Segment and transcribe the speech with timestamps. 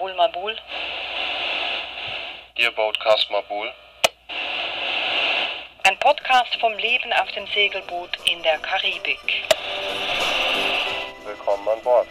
[0.00, 0.56] Mabul Mabul.
[2.56, 3.68] Ihr Boatcast Mabul.
[5.84, 9.18] Ein Podcast vom Leben auf dem Segelboot in der Karibik.
[11.26, 12.06] Willkommen an Bord.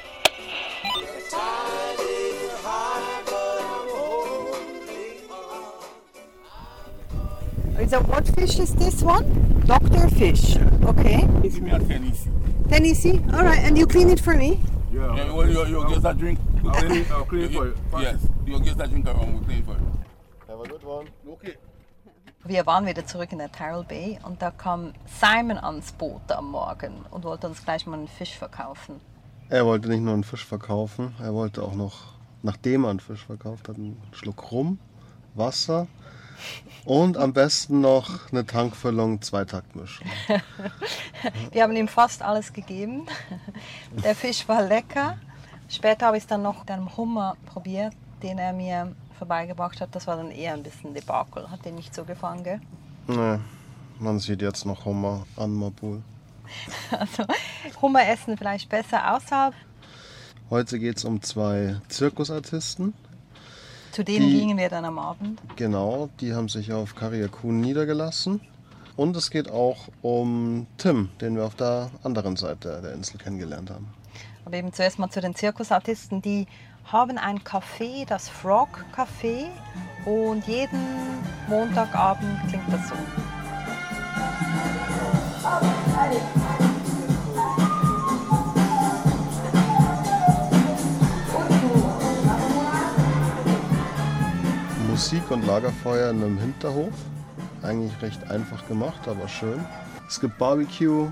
[7.87, 9.25] So what fish is this one?
[9.65, 10.57] Doctor fish.
[10.85, 11.27] Okay.
[11.43, 12.29] It's me at Tennessee.
[12.69, 13.21] Tennessee.
[13.33, 14.59] All right, and you clean it for me.
[14.99, 16.39] Yeah, yeah well, you, you get that drink?
[16.65, 17.75] I'll clean, I'll clean it for you.
[18.01, 19.91] Yes, you get that drink around, we'll clean for you.
[20.47, 21.07] Have a good one.
[21.25, 21.55] Okay.
[22.43, 26.51] Wir waren wieder zurück in der Tyrrell Bay und da kam Simon ans Boot am
[26.51, 28.99] Morgen und wollte uns gleich mal einen Fisch verkaufen.
[29.49, 33.25] Er wollte nicht nur einen Fisch verkaufen, er wollte auch noch, nachdem er einen Fisch
[33.25, 34.79] verkauft hat, einen Schluck Rum,
[35.33, 35.87] Wasser
[36.85, 40.07] und am besten noch eine Tankfüllung Zweitaktmischung.
[41.51, 43.05] Wir haben ihm fast alles gegeben.
[44.03, 45.17] Der Fisch war lecker.
[45.69, 49.93] Später habe ich es dann noch mit einem Hummer probiert, den er mir vorbeigebracht hat.
[49.93, 51.49] Das war dann eher ein bisschen Debakel.
[51.51, 52.61] Hat dir nicht so gefallen, gell?
[53.07, 53.37] Nee,
[53.99, 56.01] man sieht jetzt noch Hummer an Mabul.
[56.91, 57.25] Also
[57.81, 59.53] Hummer essen vielleicht besser außerhalb.
[60.49, 62.95] Heute geht es um zwei Zirkusartisten.
[63.91, 65.39] Zu denen Die- gingen wir dann am Abend.
[65.55, 68.41] Genau, die haben sich auf Kariakun niedergelassen.
[68.95, 73.69] Und es geht auch um Tim, den wir auf der anderen Seite der Insel kennengelernt
[73.69, 73.87] haben.
[74.45, 76.21] Aber eben zuerst mal zu den Zirkusartisten.
[76.21, 76.47] Die
[76.85, 79.45] haben ein Café, das Frog Café.
[80.05, 80.79] Und jeden
[81.47, 82.95] Montagabend klingt das so.
[94.99, 96.91] Musik und Lagerfeuer in einem Hinterhof.
[97.63, 99.63] Eigentlich recht einfach gemacht, aber schön.
[100.09, 101.07] Es gibt Barbecue,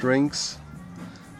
[0.00, 0.58] Drinks,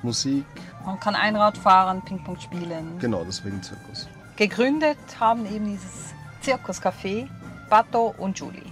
[0.04, 0.44] Musik.
[0.86, 2.96] Man kann Einrad fahren, Ping-Pong spielen.
[3.00, 4.06] Genau, deswegen Zirkus.
[4.36, 7.26] Gegründet haben eben dieses Zirkuscafé
[7.68, 8.62] Pato und Julie.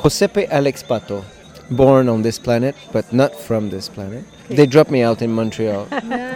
[0.00, 1.24] Josepe Alex Pato,
[1.70, 4.24] born on this planet, but not from this planet.
[4.48, 5.88] They dropped me out in Montreal,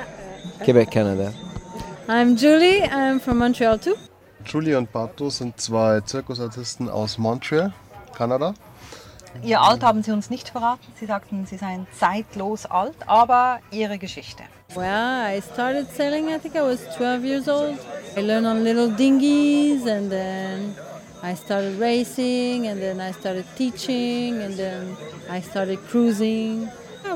[0.64, 1.32] Quebec, Canada.
[2.08, 2.82] I'm Julie.
[2.82, 3.94] I'm from Montreal too.
[4.48, 7.70] Julie und Bato sind zwei Zirkusartisten aus Montreal,
[8.16, 8.54] Kanada.
[9.42, 10.86] Ihr Alter haben sie uns nicht verraten.
[10.98, 14.44] Sie sagten, sie seien zeitlos alt, aber ihre Geschichte.
[14.74, 16.28] Well, I started sailing.
[16.28, 17.76] I think I was 12 years old.
[18.16, 20.74] I learned on little dinghies, and then
[21.22, 24.96] I started racing, and then I started teaching, and then
[25.30, 26.68] I started cruising.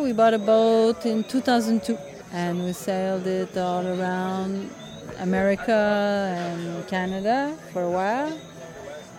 [0.03, 1.97] We bought a boat in 2002,
[2.34, 4.69] and we sailed it all around
[5.18, 8.32] America and Canada for a while,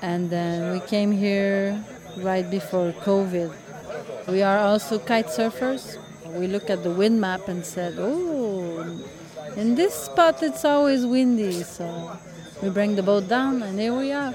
[0.02, 1.84] and then we came here
[2.18, 3.52] right before COVID.
[4.28, 5.98] We are also kite surfers.
[6.38, 8.86] We look at the wind map and said, oh,
[9.56, 11.64] in this spot it's always windy.
[11.64, 12.18] So
[12.62, 14.34] we bring the boat down and here we are.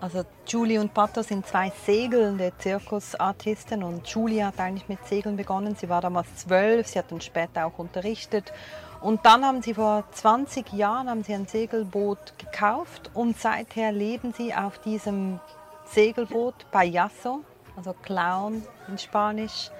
[0.00, 5.76] Also Julie und Pato sind zwei segelnde Zirkusartisten und Julie hat eigentlich mit Segeln begonnen.
[5.76, 8.52] Sie war damals zwölf, sie hat dann später auch unterrichtet.
[9.02, 14.32] Und dann haben sie vor 20 Jahren haben sie ein Segelboot gekauft und seither leben
[14.32, 15.40] sie auf diesem
[15.86, 17.40] Segelboot Payaso,
[17.76, 19.70] also Clown in Spanisch.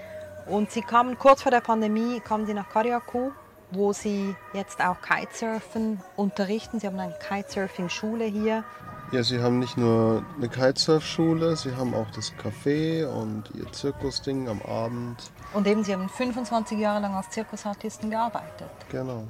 [0.45, 3.31] Und sie kamen kurz vor der Pandemie kamen sie nach Carriacou,
[3.71, 6.81] wo sie jetzt auch Kitesurfen unterrichten.
[6.81, 8.65] Sie haben eine Kitesurfing-Schule hier.
[9.13, 14.49] Ja, sie haben nicht nur eine Kitesurfschule, sie haben auch das Café und ihr Zirkusding
[14.49, 15.17] am Abend.
[15.53, 18.71] Und eben, Sie haben 25 Jahre lang als Zirkusartisten gearbeitet.
[18.89, 19.25] Genau.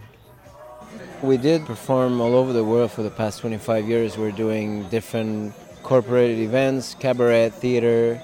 [1.21, 4.17] We did perform all over the world for the past 25 years.
[4.17, 8.21] We're doing different corporate events, cabaret, theater,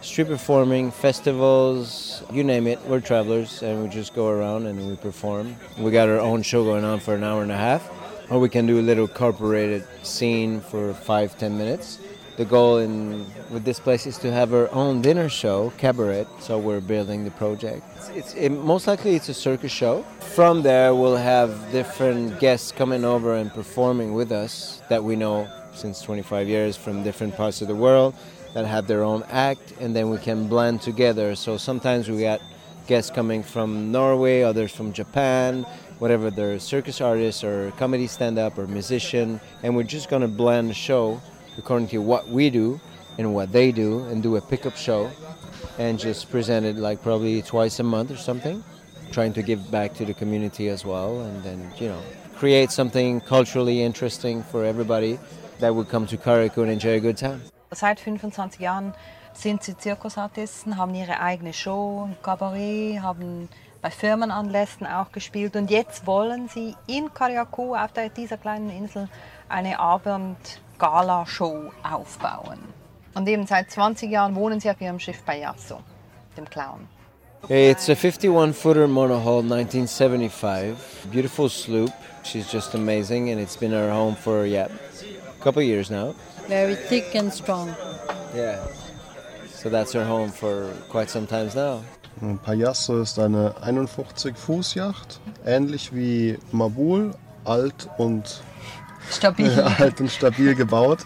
[0.00, 2.78] street performing, festivals, you name it.
[2.86, 5.56] We're travelers and we just go around and we perform.
[5.78, 7.82] We got our own show going on for an hour and a half,
[8.30, 11.98] or we can do a little corporated scene for five, ten minutes.
[12.36, 16.26] The goal in with this place is to have our own dinner show, cabaret.
[16.40, 17.84] So we're building the project.
[18.12, 20.02] It's it, most likely it's a circus show.
[20.34, 25.48] From there, we'll have different guests coming over and performing with us that we know
[25.74, 28.14] since 25 years from different parts of the world
[28.54, 31.34] that have their own act, and then we can blend together.
[31.34, 32.40] So sometimes we got
[32.86, 35.66] guests coming from Norway, others from Japan,
[35.98, 40.74] whatever they're circus artists or comedy stand-up or musician, and we're just gonna blend the
[40.74, 41.20] show
[41.58, 42.80] according to what we do
[43.18, 45.08] and what they do, and do a pickup show,
[45.78, 48.62] and just present it like probably twice a month or something,
[49.12, 52.00] trying to give back to the community as well, and then you know
[52.36, 55.18] create something culturally interesting for everybody
[55.60, 57.40] that would come to Karaku and enjoy a good time.
[57.72, 58.92] Seit 25 Jahren
[59.32, 63.48] sind sie Zirkusartisten, haben ihre eigene Show, Kabarett, haben
[63.84, 69.10] bei Firmenanlässen auch gespielt und jetzt wollen sie in Kariakou auf der, dieser kleinen Insel
[69.50, 72.60] eine Abend-Gala-Show aufbauen.
[73.14, 75.80] Und eben seit 20 Jahren wohnen Sie auf Ihrem Schiff Payaso,
[76.34, 76.88] dem Clown.
[77.50, 80.76] It's a 51 footer monohull 1975.
[81.12, 81.92] Beautiful sloop.
[82.22, 84.68] She's just amazing and it's been our home for, yeah,
[85.38, 86.14] a couple years now.
[86.48, 87.76] Very thick and strong.
[88.34, 88.66] Yeah.
[89.52, 91.82] So that's her home for quite some times now.
[92.20, 97.14] Ein Payaso ist eine 51 Fuß Yacht, ähnlich wie Mabul,
[97.44, 98.42] alt und
[99.10, 99.60] Stabil.
[99.78, 101.04] alt und stabil gebaut.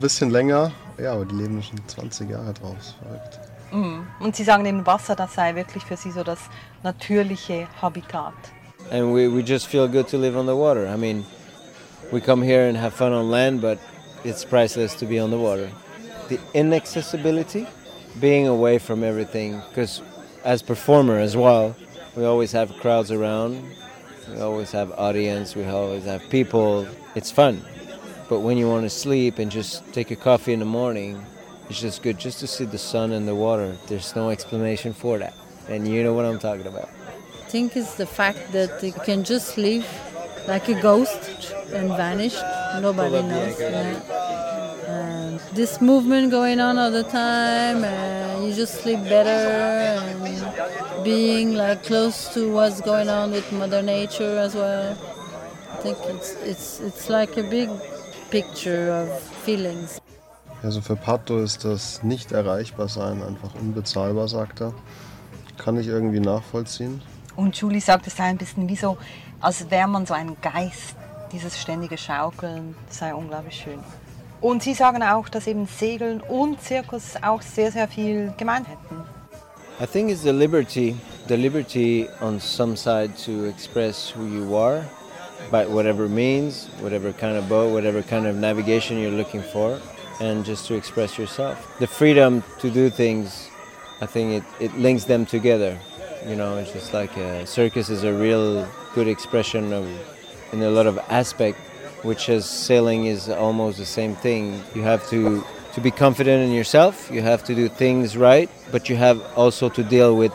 [0.00, 2.76] Bisschen länger, ja, aber die leben schon 20 Jahre drauf.
[2.80, 3.40] Ist verrückt.
[4.20, 6.38] Und Sie sagen eben, Wasser, das sei wirklich für Sie so das
[6.82, 8.34] natürliche Habitat.
[8.90, 10.86] And we, we just feel good to live on the water.
[10.92, 11.24] I mean,
[12.10, 13.78] we come here and have fun on land, but
[14.24, 15.68] it's priceless to be on the water.
[16.28, 17.66] The inaccessibility,
[18.20, 20.02] being away from everything, because
[20.44, 21.76] as performer as well,
[22.16, 23.62] we always have crowds around,
[24.28, 26.86] we always have audience, we always have people.
[27.14, 27.62] It's fun.
[28.28, 31.22] But when you want to sleep and just take a coffee in the morning,
[31.68, 33.76] it's just good just to see the sun and the water.
[33.88, 35.34] There's no explanation for that.
[35.68, 36.88] And you know what I'm talking about.
[36.88, 39.86] I think it's the fact that you can just live
[40.48, 42.34] like a ghost and vanish.
[42.80, 43.60] Nobody knows.
[43.60, 44.88] Yeah.
[44.88, 50.21] And this movement going on all the time, and you just sleep better
[51.04, 54.96] being like close to what's going on with Mother Nature as well.
[55.72, 57.68] I think it's it's it's like a big
[58.30, 59.08] picture of
[59.44, 60.00] feelings.
[60.62, 64.72] Also für Pato ist das nicht erreichbar sein einfach unbezahlbar, sagt er.
[65.58, 67.02] Kann ich irgendwie nachvollziehen.
[67.34, 68.96] Und Julie sagt, es sei ein bisschen wie so,
[69.40, 70.94] als wäre man so ein Geist.
[71.32, 73.80] Dieses ständige Schaukeln das sei unglaublich schön.
[74.40, 79.02] Und Sie sagen auch, dass eben Segeln und Zirkus auch sehr, sehr viel gemein hätten.
[79.80, 80.96] I think it's the liberty,
[81.26, 84.84] the liberty on some side to express who you are,
[85.50, 89.80] by whatever means, whatever kind of boat, whatever kind of navigation you're looking for,
[90.20, 91.78] and just to express yourself.
[91.78, 93.48] The freedom to do things,
[94.00, 95.78] I think it, it links them together.
[96.26, 99.88] You know, it's just like a circus is a real good expression of,
[100.52, 101.58] in a lot of aspect,
[102.02, 104.62] which as sailing is almost the same thing.
[104.74, 107.10] You have to to be confident in yourself.
[107.10, 110.32] You have to do things right, but you have also to deal with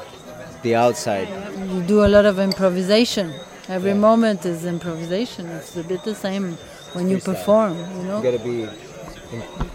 [0.64, 1.28] the outside.
[1.72, 3.34] You do a lot of improvisation.
[3.70, 5.48] Every moment is improvisation.
[5.48, 6.54] It's a bit the same
[6.94, 8.18] when you perform, you know.
[8.18, 8.68] You gotta be,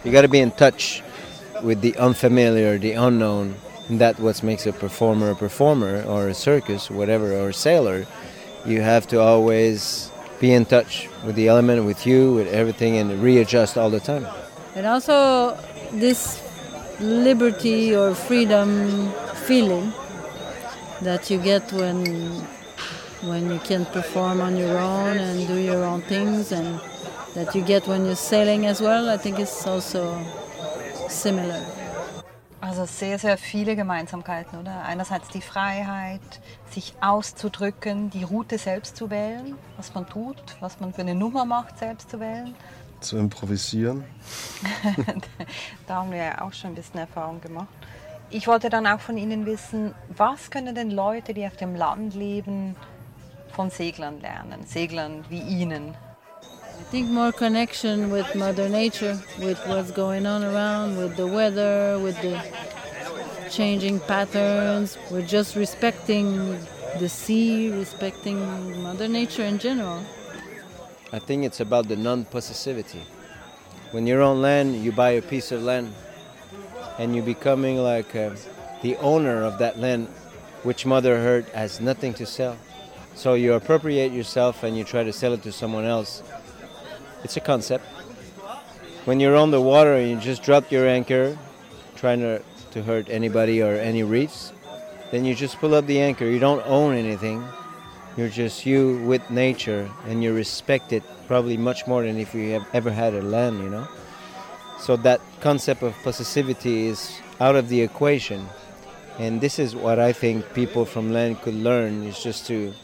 [0.04, 1.02] you gotta be in touch
[1.62, 3.56] with the unfamiliar, the unknown.
[3.88, 8.06] And that what makes a performer a performer, or a circus, whatever, or a sailor.
[8.64, 10.10] You have to always
[10.40, 14.26] be in touch with the element, with you, with everything, and readjust all the time.
[14.74, 15.56] And also
[15.92, 16.40] this
[17.00, 19.12] liberty or freedom
[19.46, 19.92] feeling
[21.02, 22.04] that you get when
[23.22, 26.80] when you can perform on your own and do your own things and
[27.34, 30.18] that you get when you're sailing as well, I think it's also
[31.08, 31.60] similar.
[32.60, 34.84] Also sehr, sehr viele Gemeinsamkeiten, oder?
[34.84, 36.20] Einerseits die Freiheit,
[36.70, 41.44] sich auszudrücken, die Route selbst zu wählen, was man tut, was man für eine Nummer
[41.44, 42.54] macht, selbst zu wählen.
[43.02, 44.04] Zu improvisieren.
[45.86, 47.68] da haben wir ja auch schon ein bisschen Erfahrung gemacht.
[48.30, 52.14] Ich wollte dann auch von Ihnen wissen, was können denn Leute, die auf dem Land
[52.14, 52.76] leben,
[53.52, 54.64] von Seglern lernen?
[54.64, 55.94] Seglern wie Ihnen?
[56.80, 61.98] I think more connection with Mother Nature, with what's going on around, with the weather,
[62.02, 62.40] with the
[63.50, 64.96] changing patterns.
[65.10, 66.58] We're just respecting
[66.98, 70.02] the sea, respecting Mother Nature in general.
[71.14, 73.02] I think it's about the non-possessivity.
[73.90, 75.92] When you're on land, you buy a piece of land,
[76.98, 78.30] and you're becoming like uh,
[78.80, 80.08] the owner of that land,
[80.62, 82.56] which Mother Earth has nothing to sell.
[83.14, 86.22] So you appropriate yourself and you try to sell it to someone else.
[87.24, 87.84] It's a concept.
[89.04, 91.36] When you're on the water and you just drop your anchor,
[91.94, 92.40] trying to,
[92.70, 94.52] to hurt anybody or any reefs,
[95.10, 96.24] then you just pull up the anchor.
[96.24, 97.44] You don't own anything.
[98.16, 102.50] You're just you with nature and you respect it probably much more than if you
[102.52, 103.88] have ever had a land, you know?
[104.78, 108.46] So that concept of possessivity is out of the equation.
[109.18, 112.74] And this is what I think people from land could learn is just to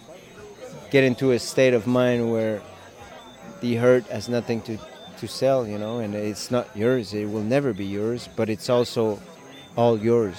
[0.91, 2.63] get into a state of mind where
[3.61, 4.79] the hurt has nothing to,
[5.19, 8.71] to sell, you know, and it's not yours, it will never be yours, but it's
[8.71, 9.21] also
[9.77, 10.37] all yours.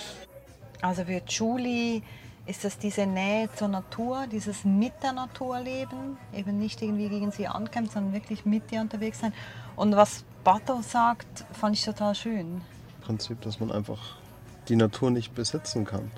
[0.81, 2.03] Also für Julie
[2.49, 7.31] ist das diese Nähe zur Natur, dieses mit der Natur leben, eben nicht irgendwie gegen
[7.31, 9.33] sie ankämpfen, sondern wirklich mit ihr unterwegs sein.
[9.75, 12.61] Und was Bato sagt, fand ich total schön.
[12.97, 13.99] Im Prinzip, dass man einfach
[14.67, 16.11] die Natur nicht besitzen kann.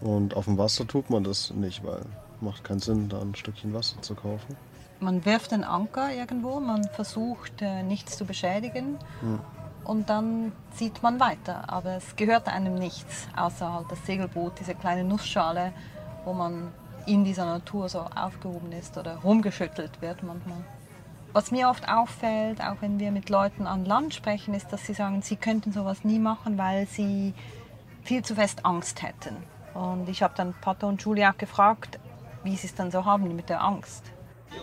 [0.00, 2.00] Und auf dem Wasser tut man das nicht, weil
[2.40, 4.56] macht keinen Sinn, da ein Stückchen Wasser zu kaufen.
[5.00, 8.98] man wirft den Anker irgendwo, man versucht äh, nichts zu beschädigen
[9.86, 11.64] und dann zieht man weiter.
[11.68, 15.72] Aber es gehört einem nichts, außer halt das Segelboot, diese kleine Nussschale,
[16.24, 16.72] wo man
[17.06, 20.58] in dieser Natur so aufgehoben ist oder rumgeschüttelt wird manchmal.
[21.32, 24.94] Was mir oft auffällt, auch wenn wir mit Leuten an Land sprechen, ist, dass sie
[24.94, 27.34] sagen, sie könnten sowas nie machen, weil sie
[28.02, 29.36] viel zu fest Angst hätten.
[29.74, 31.98] Und ich habe dann Pato und Julia auch gefragt,
[32.42, 34.04] wie sie es dann so haben mit der Angst.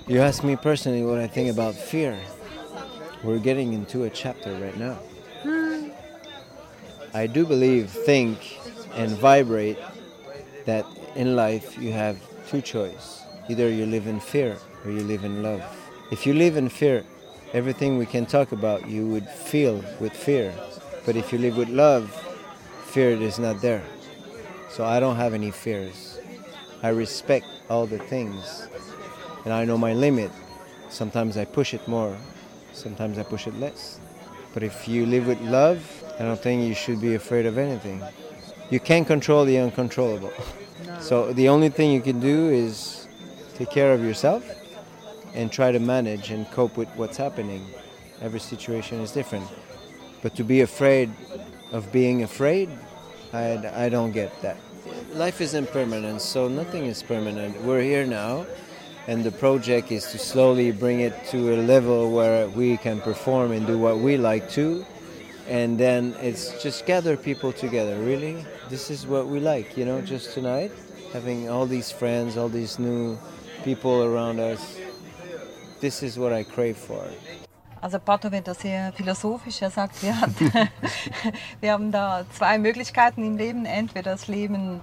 [0.07, 2.15] You ask me personally what I think about fear.
[3.23, 4.97] We're getting into a chapter right now.
[7.13, 8.59] I do believe, think,
[8.95, 9.77] and vibrate
[10.65, 13.21] that in life you have two choices.
[13.49, 15.61] Either you live in fear or you live in love.
[16.11, 17.03] If you live in fear,
[17.53, 20.53] everything we can talk about you would feel with fear.
[21.05, 22.09] But if you live with love,
[22.85, 23.83] fear is not there.
[24.71, 26.19] So I don't have any fears.
[26.81, 28.67] I respect all the things
[29.45, 30.31] and I know my limit.
[30.89, 32.17] Sometimes I push it more,
[32.73, 33.99] sometimes I push it less.
[34.53, 38.03] But if you live with love, I don't think you should be afraid of anything.
[38.69, 40.33] You can't control the uncontrollable.
[40.99, 43.07] So the only thing you can do is
[43.55, 44.43] take care of yourself
[45.33, 47.65] and try to manage and cope with what's happening.
[48.21, 49.45] Every situation is different.
[50.21, 51.11] But to be afraid
[51.73, 52.69] of being afraid,
[53.33, 54.57] I, I don't get that.
[55.13, 57.59] Life is impermanent, so nothing is permanent.
[57.61, 58.45] We're here now,
[59.07, 63.51] and the project is to slowly bring it to a level where we can perform
[63.51, 64.85] and do what we like to.
[65.49, 68.45] And then it's just gather people together, really.
[68.69, 70.71] This is what we like, you know, just tonight,
[71.11, 73.17] having all these friends, all these new
[73.63, 74.79] people around us.
[75.81, 77.03] This is what I crave for.
[77.81, 79.61] Also Pato wird da sehr philosophisch.
[79.61, 80.29] Er sagt, wir, hat,
[81.59, 83.65] wir haben da zwei Möglichkeiten im Leben.
[83.65, 84.79] Entweder das Leben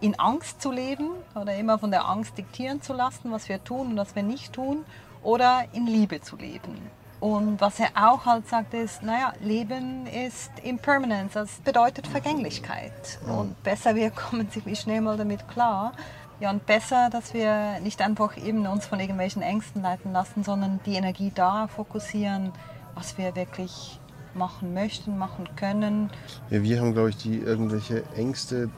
[0.00, 3.92] in Angst zu leben oder immer von der Angst diktieren zu lassen, was wir tun
[3.92, 4.84] und was wir nicht tun,
[5.22, 6.90] oder in Liebe zu leben.
[7.20, 13.18] Und was er auch halt sagt, ist, naja, Leben ist Impermanence, das bedeutet Vergänglichkeit.
[13.26, 15.92] Und besser wir kommen ziemlich schnell mal damit klar.
[16.40, 20.80] Ja, und besser, dass wir nicht einfach eben uns von irgendwelchen Ängsten leiten lassen, sondern
[20.86, 22.52] die Energie da fokussieren,
[22.94, 24.00] was wir wirklich
[24.32, 26.08] machen möchten, machen können.
[26.48, 28.70] Ja, wir haben, glaube ich, die irgendwelche Ängste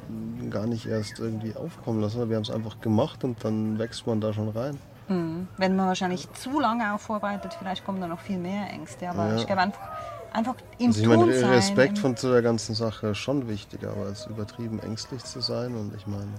[0.50, 2.28] gar nicht erst irgendwie aufkommen lassen.
[2.28, 4.76] Wir haben es einfach gemacht und dann wächst man da schon rein.
[5.12, 5.48] Mhm.
[5.56, 9.08] Wenn man wahrscheinlich zu lange auch vorbereitet, vielleicht kommen da noch viel mehr Ängste.
[9.10, 9.36] Aber Ja.
[9.36, 9.80] ich glaube einfach,
[10.32, 11.50] einfach im Also ich Tun meine, sein.
[11.50, 15.22] Respekt im- von zu der ganzen Sache ist schon wichtig, aber es ist übertrieben ängstlich
[15.24, 16.32] zu sein und ich meine,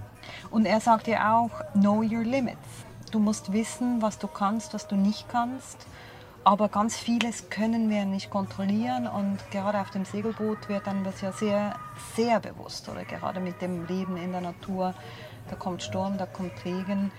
[0.51, 2.57] Und er sagt ja auch, know your limits.
[3.11, 5.85] Du musst wissen, was du kannst, was du nicht kannst.
[6.45, 11.21] Aber ganz vieles können wir nicht kontrollieren und gerade auf dem Segelboot wird dann das
[11.21, 11.75] ja sehr,
[12.17, 12.89] sehr bewusst.
[12.89, 14.93] Oder gerade mit dem Leben in der Natur.
[15.49, 17.11] Da kommt Sturm, da kommt Regen.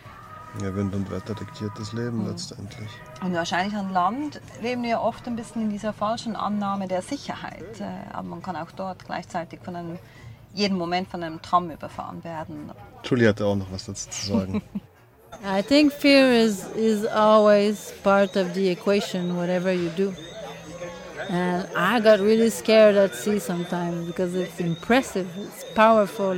[0.63, 2.29] Ja, Wind und Wetter diktiert das Leben Mhm.
[2.31, 2.89] letztendlich.
[3.23, 7.81] Und wahrscheinlich an Land leben wir oft ein bisschen in dieser falschen Annahme der Sicherheit.
[7.81, 9.99] Äh, Aber man kann auch dort gleichzeitig von einem,
[10.53, 12.71] jeden Moment von einem Tram überfahren werden.
[13.05, 14.63] Julie hatte auch noch was dazu zu sagen.
[15.45, 20.13] I think fear is, is always part of the equation, whatever you do.
[21.29, 26.37] And I got really scared at sea sometimes because it's impressive, it's powerful,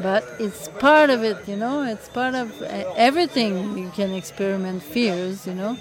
[0.00, 3.76] but it's part of it, you know, it's part of uh, everything.
[3.76, 5.76] You can experiment fears, you know,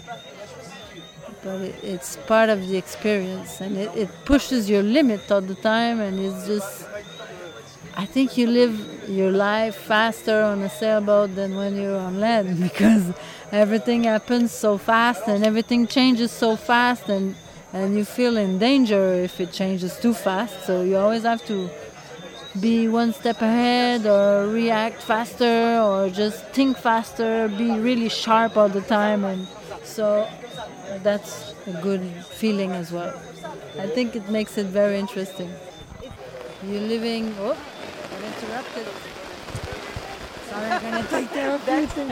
[1.43, 5.55] but it, it's part of the experience and it, it pushes your limit all the
[5.55, 6.87] time and it's just
[7.95, 12.59] I think you live your life faster on a sailboat than when you're on land
[12.67, 13.11] because
[13.51, 17.35] everything happens so fast and everything changes so fast and
[17.73, 20.65] and you feel in danger if it changes too fast.
[20.65, 21.69] So you always have to
[22.61, 28.69] be one step ahead or react faster or just think faster, be really sharp all
[28.69, 29.47] the time and
[29.83, 30.27] so
[31.03, 32.01] that's a good
[32.39, 33.13] feeling as well.
[33.79, 35.49] I think it makes it very interesting.
[36.63, 37.35] You're living.
[37.39, 38.87] Oh, I'm interrupted.
[40.49, 42.11] Sorry, I'm gonna take care of everything.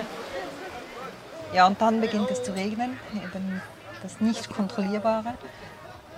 [1.53, 3.61] Ja, und dann beginnt es zu regnen, eben
[4.03, 5.35] das nicht kontrollierbare.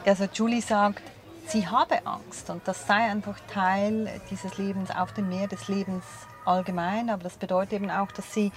[0.06, 1.04] Also Julie sagt,
[1.48, 6.04] sie habe Angst und das sei einfach Teil dieses Lebens auf dem Meer, des Lebens
[6.46, 7.10] allgemein.
[7.10, 8.52] Aber das bedeutet eben auch, dass sie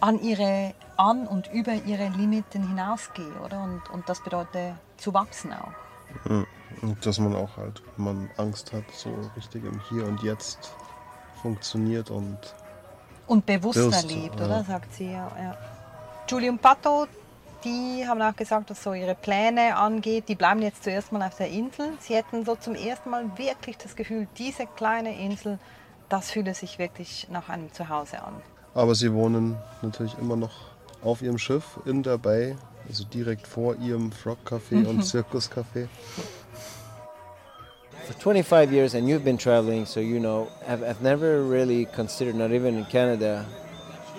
[0.00, 3.62] an ihre, an und über ihre Limiten hinausgehe, oder?
[3.62, 6.30] Und, und das bedeutet zu wachsen auch.
[6.30, 6.46] Mhm.
[6.82, 10.74] Und dass man auch halt, wenn man Angst hat, so richtig im Hier und Jetzt
[11.40, 12.38] funktioniert und
[13.26, 14.46] Und bewusster Bewusster, lebt, ja.
[14.46, 14.64] oder?
[14.64, 15.30] Sagt sie ja.
[15.38, 15.56] ja.
[16.28, 17.06] Julie und Pato,
[17.66, 21.36] die haben auch gesagt, was so ihre Pläne angeht, die bleiben jetzt zuerst mal auf
[21.36, 21.92] der Insel.
[21.98, 25.58] Sie hätten so zum ersten Mal wirklich das Gefühl, diese kleine Insel,
[26.08, 28.34] das fühle sich wirklich nach einem Zuhause an.
[28.74, 30.52] Aber sie wohnen natürlich immer noch
[31.02, 32.56] auf ihrem Schiff in der Bay,
[32.88, 35.88] also direkt vor ihrem Frog Café und Circus Café.
[38.06, 42.36] For 25 years, and you've been traveling, so you know, I've, I've never really considered,
[42.36, 43.44] not even in Canada,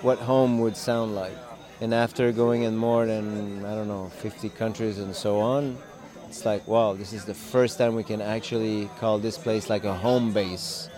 [0.02, 1.47] what home would sound like.
[1.80, 5.78] And after going in more than, I don't know, 50 countries and so on,
[6.28, 9.84] it's like, wow, this is the first time we can actually call this place like
[9.84, 10.90] a home base.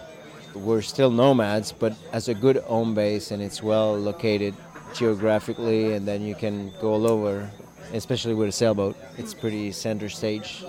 [0.54, 4.54] We're still nomads, but as a good home base, and it's well located
[4.94, 7.49] geographically, and then you can go all over,
[7.92, 8.96] especially with a sailboat.
[9.18, 10.64] It's pretty center stage.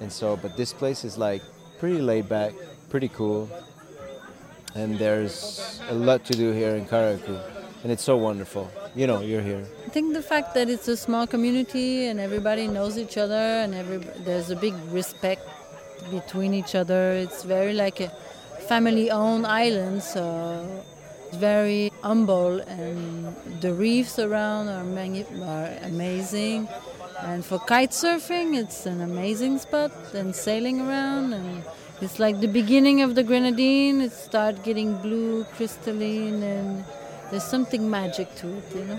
[0.00, 1.42] And so, but this place is like
[1.78, 2.54] pretty laid back,
[2.88, 3.50] pretty cool.
[4.74, 7.42] And there's a lot to do here in Karaku.
[7.82, 8.70] And it's so wonderful.
[8.96, 9.64] You know, you're here.
[9.86, 13.72] I think the fact that it's a small community and everybody knows each other and
[13.74, 15.48] every, there's a big respect
[16.10, 17.12] between each other.
[17.12, 18.08] It's very like a
[18.66, 20.24] family-owned island, so
[21.26, 22.60] it's very humble.
[22.60, 26.68] And the reefs around are, many, are amazing.
[27.22, 29.92] And for kite surfing, it's an amazing spot.
[30.14, 31.62] And sailing around, and
[32.00, 34.00] it's like the beginning of the Grenadine.
[34.00, 36.84] It starts getting blue, crystalline, and
[37.30, 38.98] there's something magic to it, you know.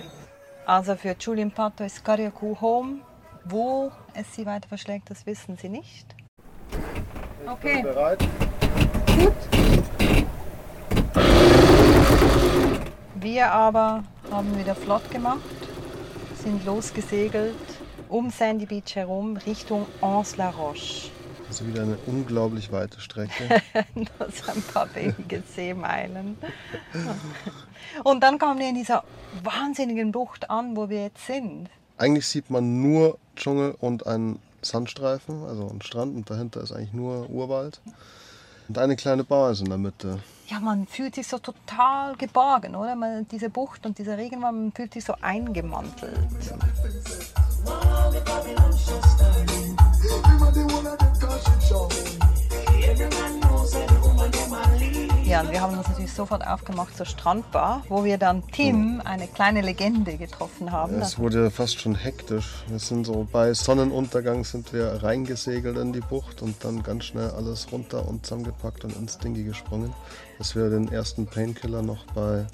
[0.66, 3.02] Also für Julian Pato ist Kariakou Home.
[3.44, 6.16] Wo es sie weiter verschlägt, das wissen sie nicht.
[7.48, 7.82] Okay.
[7.82, 8.20] Bereit?
[13.16, 15.42] Wir aber haben wieder flott gemacht,
[16.36, 17.56] sind losgesegelt
[18.10, 21.10] um Sandy Beach herum Richtung Anse-la-Roche.
[21.52, 23.62] Also wieder eine unglaublich weite Strecke.
[24.18, 26.38] Das ein paar wenige Seemeilen.
[28.06, 29.04] Und dann kommen wir in dieser
[29.44, 31.68] wahnsinnigen Bucht an, wo wir jetzt sind.
[31.98, 36.94] Eigentlich sieht man nur Dschungel und einen Sandstreifen, also einen Strand und dahinter ist eigentlich
[36.94, 37.82] nur Urwald.
[38.70, 40.20] Und eine kleine Bar ist in der Mitte.
[40.48, 42.96] Ja, man fühlt sich so total geborgen, oder?
[42.96, 46.18] Man, diese Bucht und dieser Regenwald, man fühlt sich so eingemantelt.
[46.50, 46.56] Ja,
[55.42, 59.62] und wir haben uns natürlich sofort aufgemacht zur Strandbar, wo wir dann Tim, eine kleine
[59.62, 61.02] Legende, getroffen haben.
[61.02, 62.64] Es wurde fast schon hektisch.
[62.68, 67.32] Wir sind so bei Sonnenuntergang sind wir reingesegelt in die Bucht und dann ganz schnell
[67.32, 69.94] alles runter und zusammengepackt und ins Dingi gesprungen,
[70.38, 72.46] dass wir den ersten Painkiller noch bei,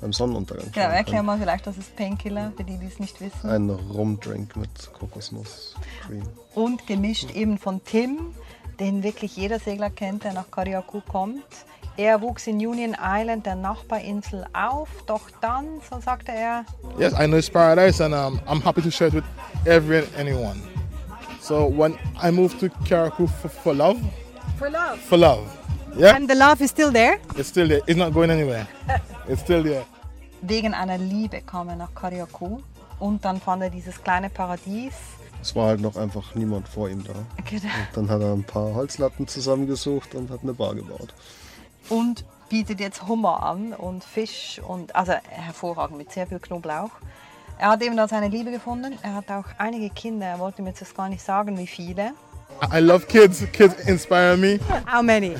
[0.00, 1.26] beim Sonnenuntergang Genau, können.
[1.26, 3.48] wir vielleicht, das ist Painkiller, für die, die es nicht wissen.
[3.48, 6.22] Ein Rumdrink mit Kokosnuss-Cream.
[6.54, 8.34] Und gemischt eben von Tim,
[8.80, 11.42] den wirklich jeder Segler kennt, der nach Kariakou kommt.
[11.98, 16.66] Er wuchs in Union Island, der Nachbarinsel, auf, doch dann, so sagte er,
[16.98, 19.24] Yes, I know it's paradise, and um, I'm happy to share it with
[19.64, 20.60] every and anyone.
[21.40, 23.96] So when I moved to Karakou for, for love,
[24.58, 24.98] For love.
[25.08, 25.46] for love,
[25.96, 27.18] yeah, And the love is still there?
[27.34, 27.80] it's still there.
[27.86, 28.66] It's not going anywhere.
[29.28, 29.84] It's still there.
[30.42, 32.62] wegen einer Liebe kam er nach Kariakou.
[32.98, 34.94] Und dann fand er dieses kleine Paradies.
[35.42, 37.12] Es war halt noch einfach niemand vor ihm da.
[37.48, 37.68] Genau.
[37.94, 41.12] Dann hat er ein paar Holzlatten zusammengesucht und hat eine Bar gebaut.
[41.90, 46.90] Und bietet jetzt Hummer an und Fisch und also hervorragend mit sehr viel Knoblauch.
[47.58, 48.98] Er hat eben da seine Liebe gefunden.
[49.02, 50.26] Er hat auch einige Kinder.
[50.26, 52.12] Er wollte mir jetzt gar nicht sagen, wie viele.
[52.72, 53.44] I love kids.
[53.52, 54.58] Kids inspire me.
[54.90, 55.36] How many?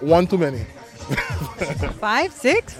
[0.00, 0.66] One too many.
[2.00, 2.76] Five, six?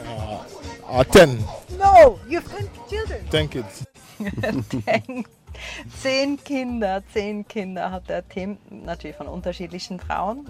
[0.89, 1.39] Uh, ten.
[1.79, 3.29] No, you have ten children.
[3.31, 3.85] Ten kids.
[6.03, 10.47] Zehn Kinder, zehn Kinder hat der Tim, natürlich von unterschiedlichen Frauen.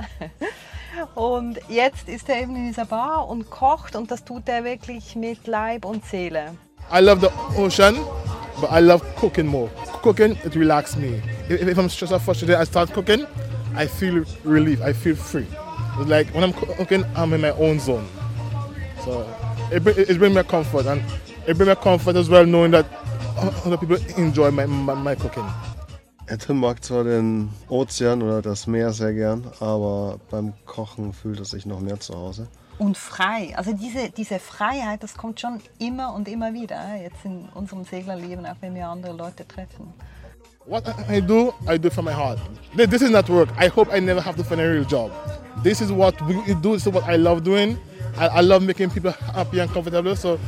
[1.15, 5.17] Und jetzt ist er eben in dieser Bar und kocht und das tut er wirklich
[5.17, 6.55] mit Leib und Seele.
[6.93, 7.97] I love the ocean,
[8.61, 9.71] but I love cooking more.
[10.03, 11.23] Cooking, it relaxes me.
[11.49, 13.27] If, if I'm stressed or frustrated, I start cooking,
[13.75, 15.47] I feel relief, I feel free.
[16.07, 18.07] Like when I'm cooking, I'm in my own zone.
[19.05, 19.25] So
[19.71, 21.03] it, it brings me comfort, and
[21.47, 22.87] it brings me comfort as well knowing that
[23.65, 25.45] other people enjoy my, my, my cooking.
[26.29, 31.39] Der Tim mag zwar den Ozean oder das Meer sehr gern, aber beim Kochen fühlt
[31.41, 32.47] er sich noch mehr zu Hause.
[32.79, 37.49] Und frei, also diese, diese Freiheit, das kommt schon immer und immer wieder, jetzt in
[37.55, 39.93] unserem Seglerleben, auch wenn wir andere Leute treffen.
[40.65, 42.39] What I do, I do from my heart.
[42.77, 43.49] Th- This is not work.
[43.61, 45.11] I hope I never have to find a real job.
[45.63, 46.73] This is what we do.
[46.75, 47.79] This is what I love doing.
[48.17, 50.17] I, I love making people happy and comfortable.
[50.17, 50.39] So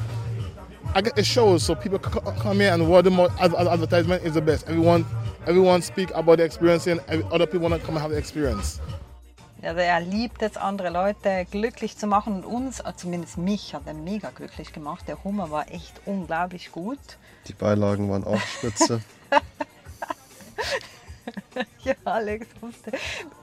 [0.94, 4.22] I get the shows so people come here and word of mouth ad- ad- advertisement
[4.24, 4.68] is the best.
[4.68, 5.04] Everyone,
[5.46, 7.00] everyone speak about the experience and
[7.32, 8.80] other people want to come and have the experience.
[9.62, 13.82] Also er liebt es, andere Leute glücklich zu machen und uns, äh, zumindest mich, hat
[13.86, 15.06] er mega glücklich gemacht.
[15.08, 16.98] Der Hummer war echt unglaublich gut.
[17.48, 19.00] Die Beilagen waren auch spitze.
[21.84, 23.00] Ja, Alex musste mit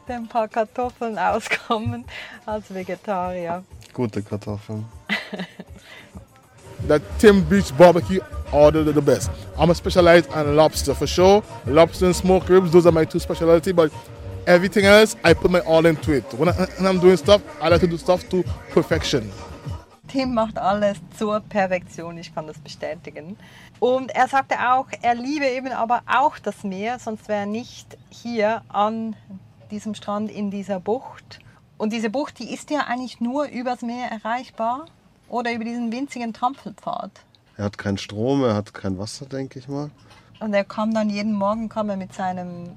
[0.08, 2.06] ein paar Kartoffeln auskommen
[2.46, 3.63] als Vegetarier.
[3.94, 4.86] Gute Kartoffeln.
[6.88, 9.30] that Tim Beach barbecue are the, the best.
[9.58, 11.44] I'm specialized on lobster for sure.
[11.65, 13.72] Lobster and smoked ribs, those are my two specialty.
[13.72, 13.91] But
[14.48, 16.24] everything else, I put my all into it.
[16.34, 19.32] When, I, when I'm doing stuff, I like to do stuff to perfection.
[20.12, 23.38] Tim macht alles zur Perfektion, ich kann das bestätigen.
[23.80, 27.97] Und er sagte auch, er liebe eben aber auch das Meer, sonst wäre er nicht
[28.10, 29.15] hier an
[29.71, 31.39] diesem Strand in dieser Bucht.
[31.78, 34.88] Und diese Bucht, die ist ja eigentlich nur übers Meer erreichbar
[35.30, 37.12] oder über diesen winzigen Trampelpfad.
[37.56, 39.91] Er hat keinen Strom, er hat kein Wasser, denke ich mal.
[40.41, 42.71] Und er kam dann jeden Morgen kam er mit seinem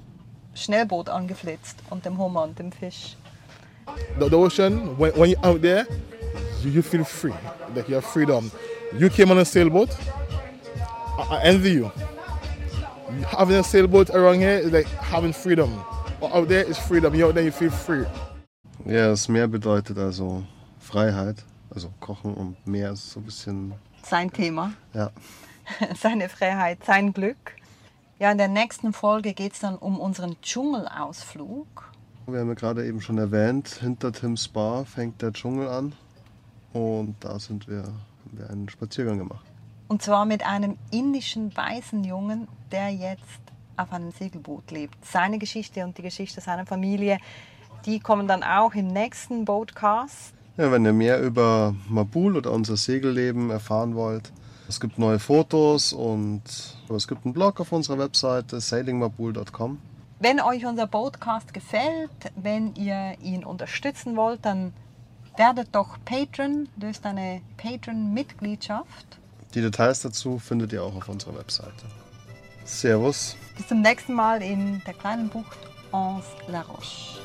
[0.53, 3.17] Schnellboot angeflitzt und dem Hummer und dem Fisch.
[4.19, 5.87] The, the ocean, when, when you're out there,
[6.61, 7.33] you, you feel free,
[7.75, 8.51] like you have freedom.
[8.97, 9.89] You came on a sailboat,
[11.17, 11.91] I, I envy you.
[13.27, 15.83] Having a sailboat around here is like having freedom.
[16.19, 17.13] But out there is freedom.
[17.13, 18.05] You're out there, you feel free.
[18.85, 20.43] Ja, das Meer bedeutet also
[20.79, 21.43] Freiheit.
[21.73, 25.11] Also Kochen und Meer ist so ein bisschen, Sein Thema, ja.
[25.95, 27.55] seine Freiheit, sein Glück.
[28.19, 31.67] Ja, in der nächsten Folge geht es dann um unseren Dschungelausflug.
[32.27, 35.93] Wir haben ja gerade eben schon erwähnt, hinter Tims Bar fängt der Dschungel an.
[36.73, 39.45] Und da sind wir, haben wir einen Spaziergang gemacht.
[39.87, 43.21] Und zwar mit einem indischen weißen Jungen, der jetzt
[43.77, 45.05] auf einem Segelboot lebt.
[45.05, 47.19] Seine Geschichte und die Geschichte seiner Familie,
[47.85, 50.33] die kommen dann auch im nächsten Boatcast.
[50.57, 54.31] Ja, wenn ihr mehr über Mabul oder unser Segelleben erfahren wollt,
[54.67, 56.41] es gibt neue Fotos und
[56.89, 59.77] es gibt einen Blog auf unserer Webseite sailingmabul.com.
[60.19, 64.73] Wenn euch unser Podcast gefällt, wenn ihr ihn unterstützen wollt, dann
[65.35, 69.19] werdet doch Patron, löst eine Patron-Mitgliedschaft.
[69.53, 71.85] Die Details dazu findet ihr auch auf unserer Webseite.
[72.63, 73.35] Servus.
[73.57, 75.57] Bis zum nächsten Mal in der kleinen Bucht
[75.91, 77.19] Anse La Roche.